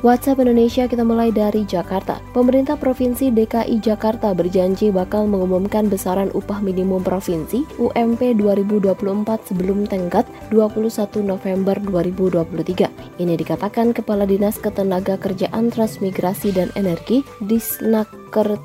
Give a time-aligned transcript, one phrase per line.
[0.00, 2.24] WhatsApp Indonesia kita mulai dari Jakarta.
[2.32, 8.96] Pemerintah Provinsi DKI Jakarta berjanji bakal mengumumkan besaran upah minimum provinsi UMP 2024
[9.44, 13.20] sebelum tenggat 21 November 2023.
[13.20, 18.08] Ini dikatakan Kepala Dinas Ketenaga Kerjaan Transmigrasi dan Energi Disnak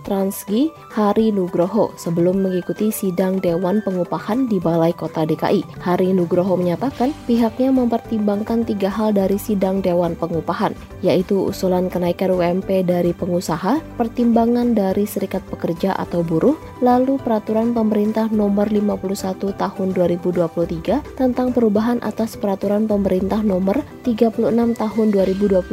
[0.05, 5.81] Transgi Hari Nugroho sebelum mengikuti sidang Dewan Pengupahan di Balai Kota DKI.
[5.81, 12.85] Hari Nugroho menyatakan pihaknya mempertimbangkan tiga hal dari sidang Dewan Pengupahan, yaitu usulan kenaikan UMP
[12.85, 16.53] dari pengusaha, pertimbangan dari serikat pekerja atau buruh,
[16.85, 25.07] lalu peraturan pemerintah nomor 51 tahun 2023 tentang perubahan atas peraturan pemerintah nomor 36 tahun
[25.09, 25.65] 2021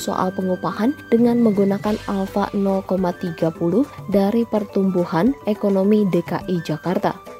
[0.00, 3.52] soal pengupahan dengan menggunakan alfa 0,3
[4.08, 7.33] dari pertumbuhan ekonomi DKI Jakarta.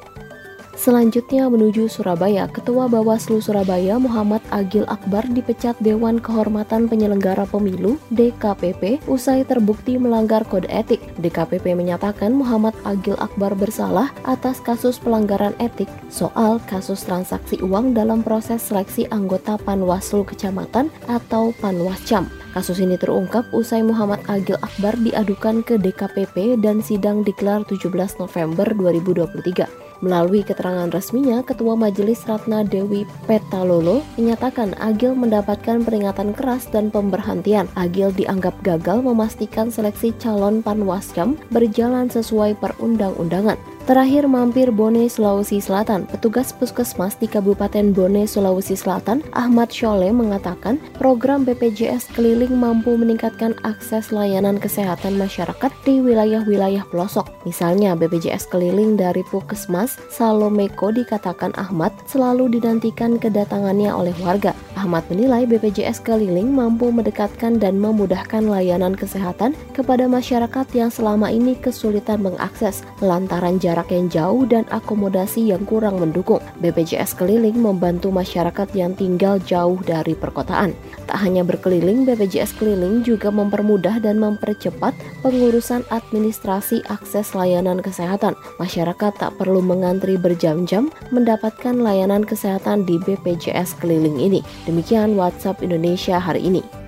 [0.75, 9.07] Selanjutnya menuju Surabaya, Ketua Bawaslu Surabaya Muhammad Agil Akbar dipecat Dewan Kehormatan Penyelenggara Pemilu DKPP
[9.07, 10.99] usai terbukti melanggar kode etik.
[11.23, 18.19] DKPP menyatakan Muhammad Agil Akbar bersalah atas kasus pelanggaran etik soal kasus transaksi uang dalam
[18.19, 22.27] proses seleksi anggota Panwaslu Kecamatan atau Panwascam.
[22.51, 28.67] Kasus ini terungkap usai Muhammad Agil Akbar diadukan ke DKPP dan sidang dikelar 17 November
[28.75, 29.84] 2023.
[30.03, 37.67] Melalui keterangan resminya, Ketua Majelis Ratna Dewi Petalolo menyatakan Agil mendapatkan peringatan keras dan pemberhentian.
[37.79, 43.74] Agil dianggap gagal memastikan seleksi calon panwascam berjalan sesuai perundang-undangan.
[43.85, 46.09] Terakhir mampir Bone, Sulawesi Selatan.
[46.09, 53.53] Petugas puskesmas di Kabupaten Bone, Sulawesi Selatan, Ahmad Shole mengatakan program BPJS keliling mampu meningkatkan
[53.61, 57.29] akses layanan kesehatan masyarakat di wilayah-wilayah pelosok.
[57.45, 64.57] Misalnya BPJS keliling dari Puskesmas Salomeko dikatakan Ahmad selalu dinantikan kedatangannya oleh warga.
[64.75, 71.55] Ahmad menilai BPJS keliling mampu mendekatkan dan memudahkan layanan kesehatan kepada masyarakat yang selama ini
[71.55, 76.43] kesulitan mengakses lantaran jarak yang jauh dan akomodasi yang kurang mendukung.
[76.59, 80.75] BPJS keliling membantu masyarakat yang tinggal jauh dari perkotaan.
[81.05, 88.33] Tak hanya berkeliling, BPJS keliling juga mempermudah dan mempercepat pengurusan administrasi akses layanan kesehatan.
[88.57, 94.41] Masyarakat tak perlu mengantri berjam-jam mendapatkan layanan kesehatan di BPJS keliling ini.
[94.65, 96.84] Demikian WhatsApp Indonesia hari ini.